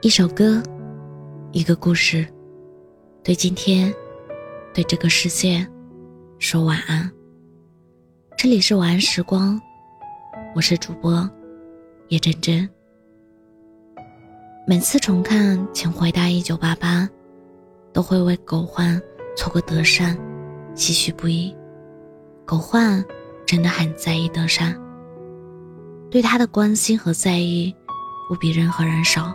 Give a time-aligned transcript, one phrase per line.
[0.00, 0.62] 一首歌，
[1.52, 2.26] 一个故事，
[3.22, 3.92] 对今天，
[4.72, 5.66] 对这个世界，
[6.38, 7.10] 说晚安。
[8.36, 9.60] 这里是晚安时光，
[10.54, 11.28] 我是主播
[12.08, 12.68] 叶真真。
[14.66, 17.02] 每次重看《请回答一九八八》，
[17.92, 19.00] 都会为狗焕
[19.36, 20.16] 错过德善
[20.76, 21.56] 唏嘘不已。
[22.44, 23.04] 狗焕
[23.44, 24.78] 真的很在意德善，
[26.10, 27.74] 对他的关心和在意，
[28.28, 29.34] 不比任何人少。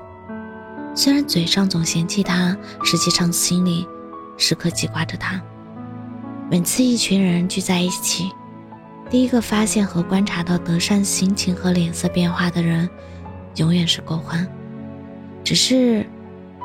[0.95, 3.87] 虽然嘴上总嫌弃他，实际上心里
[4.37, 5.41] 时刻记挂着他。
[6.51, 8.31] 每次一群人聚在一起，
[9.09, 12.87] 第一个发现和观察到德善心情和脸色变化的人，
[13.55, 14.47] 永远是狗焕。
[15.43, 16.05] 只是，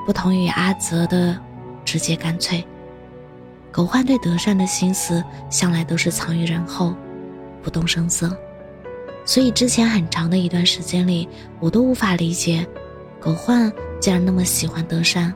[0.06, 1.38] 不同于阿泽的
[1.84, 2.62] 直接干脆，
[3.72, 6.94] 狗焕对德善的心思向来都是藏于人后，
[7.62, 8.36] 不动声色。
[9.24, 11.26] 所以之前很长的一段时间里，
[11.60, 12.66] 我都无法理解，
[13.18, 13.72] 狗焕。
[14.00, 15.32] 既然那么喜欢德善，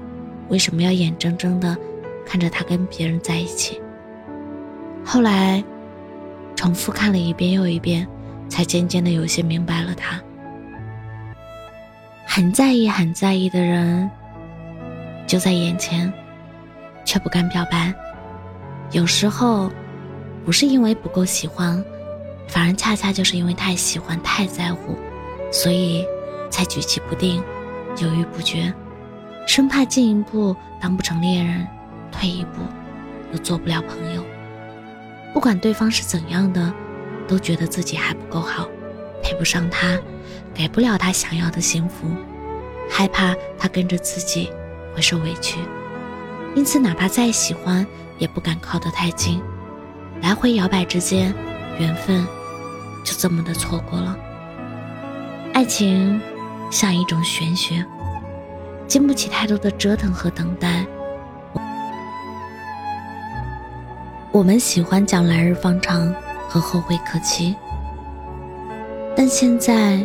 [0.48, 1.77] 为什么要眼睁睁的
[2.24, 3.80] 看着他跟别人在一起？
[5.05, 5.63] 后来，
[6.55, 8.07] 重复看了一遍又一遍，
[8.49, 10.21] 才渐渐的有些明白了他。
[12.24, 14.09] 很在意、很在意的人，
[15.27, 16.10] 就在眼前，
[17.05, 17.93] 却不敢表白。
[18.93, 19.71] 有时候，
[20.45, 21.85] 不是因为不够喜欢，
[22.46, 24.96] 反而恰恰就是因为太喜欢、太在乎，
[25.51, 26.07] 所以
[26.49, 27.43] 才举棋不定。
[27.98, 28.73] 犹豫不决，
[29.46, 31.66] 生怕进一步当不成恋人，
[32.10, 32.62] 退一步
[33.32, 34.24] 又做不了朋友。
[35.32, 36.73] 不管对方是怎样的，
[37.29, 38.68] 都觉得自己还不够好，
[39.23, 39.99] 配不上他，
[40.52, 42.09] 给不了他想要的幸福，
[42.90, 44.51] 害怕他跟着自己
[44.95, 45.59] 会受委屈，
[46.54, 47.87] 因此哪怕再喜欢，
[48.18, 49.40] 也不敢靠得太近。
[50.21, 51.34] 来回摇摆之间，
[51.79, 52.24] 缘分
[53.04, 54.16] 就这么的错过了。
[55.52, 56.21] 爱情。
[56.73, 57.84] 像一种玄学，
[58.88, 60.87] 经不起太多的折腾和等待。
[64.32, 66.12] 我们喜欢讲来日方长
[66.49, 67.55] 和后会可期，
[69.15, 70.00] 但现在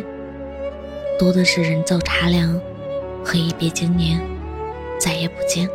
[1.18, 2.60] 多的是人走茶凉
[3.24, 4.20] 和一别经年，
[5.00, 5.66] 再也不见。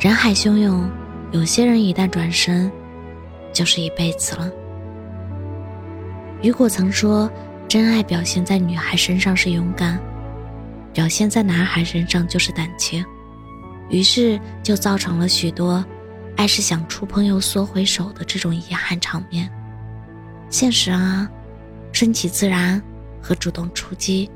[0.00, 0.90] 人海汹涌，
[1.30, 2.72] 有些人一旦转身，
[3.52, 4.50] 就是一辈子了。
[6.40, 7.30] 雨果曾说。
[7.68, 10.00] 真爱表现在女孩身上是勇敢，
[10.92, 13.04] 表现在男孩身上就是胆怯，
[13.90, 15.84] 于是就造成了许多
[16.36, 19.50] 爱是想触碰又缩回手的这种遗憾场面。
[20.50, 21.28] 现实啊，
[21.92, 22.80] 顺其自然
[23.20, 24.30] 和主动出击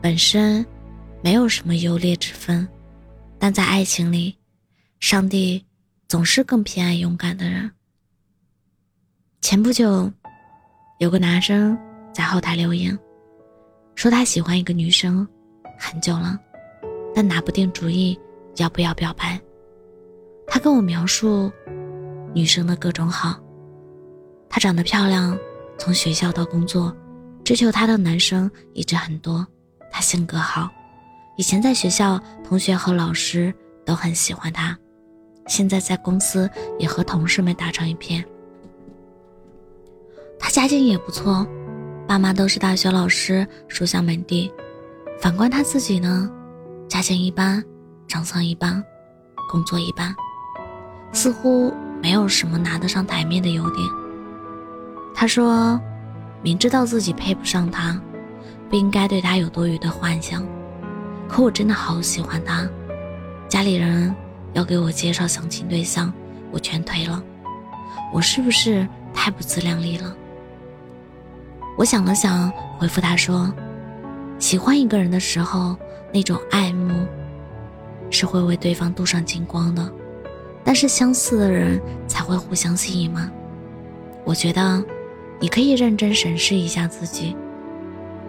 [0.00, 0.64] 本身
[1.20, 2.68] 没有什么优劣之分，
[3.40, 4.36] 但在爱情里，
[5.00, 5.64] 上帝
[6.06, 7.72] 总是更偏爱勇敢的人。
[9.40, 10.12] 前不久，
[11.00, 11.76] 有个男生。
[12.14, 12.96] 在后台留言，
[13.96, 15.26] 说他喜欢一个女生
[15.76, 16.38] 很久了，
[17.12, 18.18] 但拿不定主意
[18.56, 19.38] 要不要表白。
[20.46, 21.50] 他跟我描述
[22.32, 23.36] 女生的各种好，
[24.48, 25.36] 她长得漂亮，
[25.76, 26.94] 从学校到工作，
[27.42, 29.44] 追求她的男生一直很多。
[29.90, 30.70] 她性格好，
[31.36, 33.52] 以前在学校同学和老师
[33.84, 34.78] 都很喜欢她，
[35.48, 36.48] 现在在公司
[36.78, 38.24] 也和同事们打成一片。
[40.38, 41.44] 她家境也不错。
[42.06, 44.52] 爸妈都是大学老师，书香门第。
[45.20, 46.30] 反观他自己呢，
[46.86, 47.64] 家境一般，
[48.06, 48.82] 长相一般，
[49.50, 50.14] 工作一般，
[51.12, 51.72] 似乎
[52.02, 53.88] 没有什么拿得上台面的优点。
[55.14, 55.80] 他说，
[56.42, 57.98] 明知道自己配不上他，
[58.68, 60.46] 不应该对他有多余的幻想。
[61.26, 62.68] 可我真的好喜欢他，
[63.48, 64.14] 家里人
[64.52, 66.12] 要给我介绍相亲对象，
[66.52, 67.22] 我全推了。
[68.12, 70.14] 我是不是太不自量力了？
[71.76, 72.48] 我想了想，
[72.78, 73.52] 回复他说
[74.38, 75.76] ：“喜欢一个人的时候，
[76.12, 77.04] 那种爱慕
[78.10, 79.92] 是会为对方镀上金光的。
[80.62, 83.28] 但是相似的人才会互相吸引吗？
[84.24, 84.82] 我觉得
[85.40, 87.36] 你可以认真审视一下自己，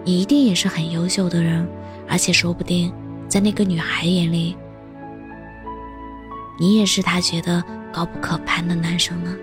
[0.04, 1.66] 你一定也是很优秀的人，
[2.08, 2.92] 而且说不定
[3.28, 4.56] 在那个女孩眼里，
[6.58, 9.36] 你也是她觉得高不可攀的男生呢。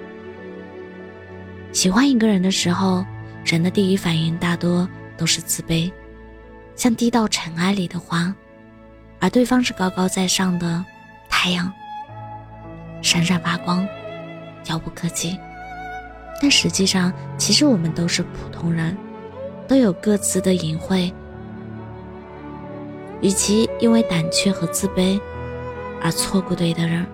[1.72, 3.06] 喜欢一个人的时候。”
[3.44, 4.88] 人的第一反应大多
[5.18, 5.92] 都是自卑，
[6.75, 8.34] 像低到尘埃里的花，
[9.19, 10.84] 而对方是高高在上的
[11.30, 11.72] 太阳，
[13.01, 13.88] 闪闪发光，
[14.68, 15.38] 遥不可及。
[16.42, 18.98] 但实际上，其实我们都是普通人，
[19.68, 21.13] 都有各自的隐晦。
[23.22, 25.19] 与其因为胆怯和自卑
[26.01, 27.06] 而错过对的人，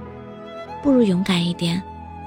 [0.81, 1.81] 不如勇敢一点，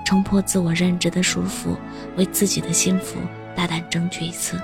[0.05, 1.77] 冲破自我认知的束缚，
[2.17, 3.17] 为自己的幸福。
[3.63, 4.61] 大胆争取一次，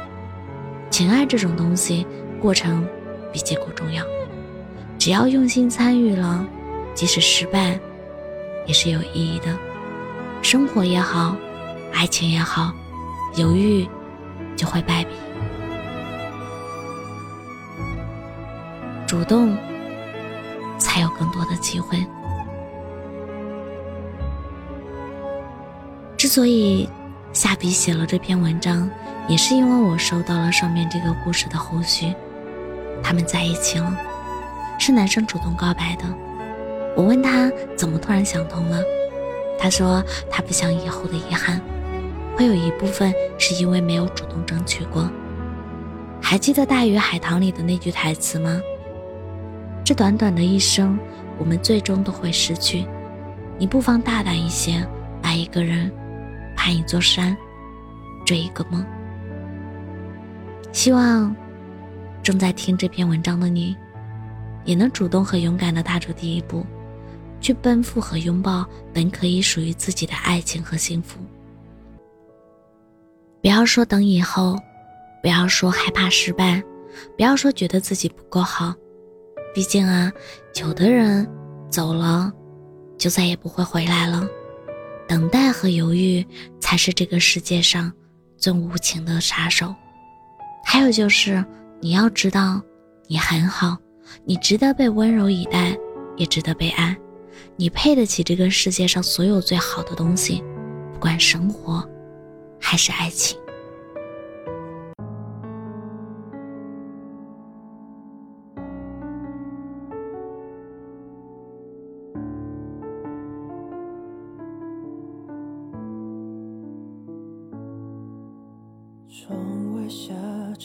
[0.91, 2.05] 情爱这种东西，
[2.41, 2.85] 过程
[3.33, 4.05] 比结果重要。
[4.99, 6.45] 只要用心参与了，
[6.97, 7.79] 即使失败，
[8.67, 9.57] 也是有意义的。
[10.43, 11.37] 生活也好，
[11.93, 12.73] 爱情也好，
[13.37, 13.87] 犹豫
[14.57, 15.11] 就会败笔。
[19.07, 19.57] 主动，
[20.77, 22.05] 才有更多的机会。
[26.17, 26.89] 之所以
[27.33, 28.91] 下笔写了这篇文章，
[29.29, 32.15] 也是因为我收到了上面这个故事的后续。
[33.03, 33.97] 他们在一起了，
[34.79, 36.05] 是男生主动告白的。
[36.97, 38.83] 我问他怎么突然想通了，
[39.59, 41.61] 他说他不想以后的遗憾，
[42.37, 45.09] 会有一部分是因为没有主动争取过。
[46.21, 48.61] 还记得《大鱼海棠》里的那句台词吗？
[49.85, 50.99] 这短短的一生，
[51.39, 52.85] 我们最终都会失去。
[53.59, 54.85] 你不妨大胆一些，
[55.23, 55.91] 爱一个人。
[56.59, 57.35] 攀一座山，
[58.27, 58.85] 追一个梦。
[60.73, 61.35] 希望
[62.21, 63.77] 正在听这篇文章的你，
[64.65, 66.67] 也能主动和勇敢的踏出第一步，
[67.41, 71.21] 去奔赴和拥抱本可以属于自己的爱情和幸福。
[73.41, 74.59] 不要说等以后，
[75.23, 76.61] 不要说害怕失败，
[77.17, 78.75] 不要说觉得自己不够好。
[79.55, 80.13] 毕竟啊，
[80.61, 81.27] 有的人
[81.71, 82.33] 走了，
[82.99, 84.29] 就再也不会回来了。
[85.09, 86.25] 等待和犹豫
[86.61, 87.91] 才是这个世界上
[88.37, 89.75] 最无情的杀手。
[90.65, 91.43] 还有就是，
[91.81, 92.61] 你要知道，
[93.09, 93.79] 你很好，
[94.25, 95.75] 你值得被温柔以待，
[96.19, 96.95] 也值得被爱，
[97.57, 100.45] 你配得起这个世界上所有最好的东西，
[100.93, 101.83] 不管生活
[102.61, 103.39] 还是爱情。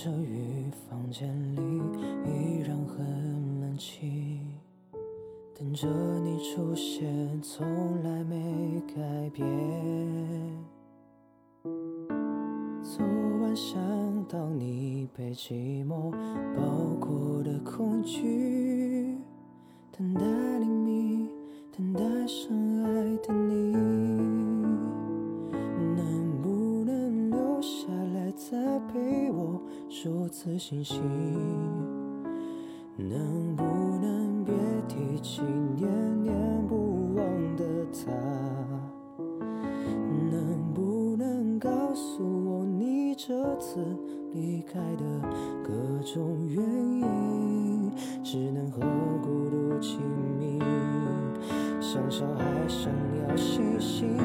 [0.04, 1.62] 着雨，房间里
[2.26, 4.46] 依然很冷清，
[5.58, 5.88] 等着
[6.20, 9.48] 你出现，从来没改变。
[12.84, 13.02] 昨
[13.42, 13.80] 晚想
[14.28, 16.12] 到你被寂寞
[16.58, 19.18] 包裹的恐惧，
[19.98, 20.26] 等待
[30.34, 31.00] 次星星，
[32.98, 33.64] 能不
[34.02, 34.52] 能别
[34.88, 35.44] 提起
[35.76, 35.88] 念
[36.24, 36.36] 念
[36.68, 37.24] 不忘
[37.56, 37.64] 的
[37.94, 38.12] 他？
[40.32, 43.86] 能不能告诉我你这次
[44.34, 45.04] 离开的
[45.64, 45.72] 各
[46.04, 47.92] 种原因？
[48.24, 48.82] 只能和
[49.22, 50.00] 孤独亲
[50.40, 50.58] 密，
[51.80, 54.18] 像小孩想要星星，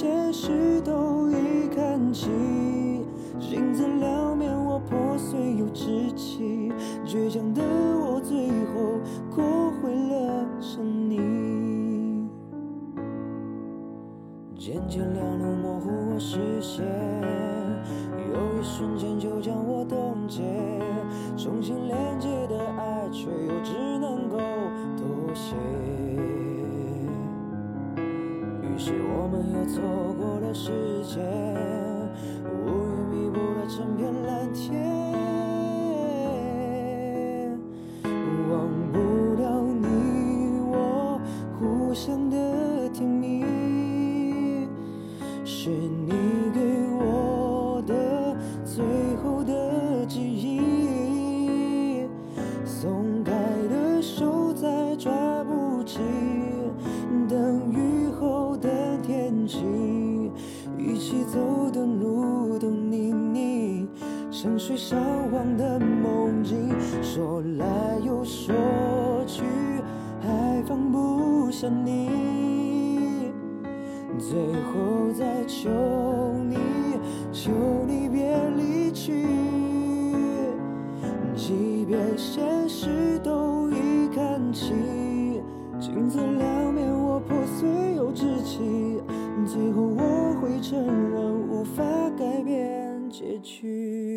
[0.00, 3.04] 现实都已看清，
[3.38, 6.72] 镜子两面我破碎又稚气，
[7.04, 12.30] 倔强的我最后过回了沉你。
[14.56, 16.82] 渐渐两路模糊我视线，
[18.16, 20.42] 有一瞬间就将我冻结，
[21.36, 24.38] 重新连接的爱却又只能够
[24.96, 25.54] 妥协。
[28.90, 29.80] 是我们又错
[30.18, 30.72] 过了时
[31.04, 31.22] 间，
[32.44, 34.99] 乌云密布了整片蓝天。
[59.46, 61.38] 一起走
[61.70, 63.88] 的路都泥泞，
[64.30, 64.98] 像水向
[65.32, 66.56] 往的梦境，
[67.02, 68.54] 说来又说
[69.26, 69.42] 去，
[70.20, 72.08] 还放不下你。
[74.18, 75.68] 最后再求
[76.48, 76.56] 你，
[77.32, 77.50] 求
[77.86, 79.26] 你别离去，
[81.34, 85.42] 即便现实都已看清，
[85.80, 88.58] 镜子两面我破碎又稚气
[89.52, 90.78] 最后我会承
[91.10, 91.82] 认无法
[92.16, 94.09] 改变结局。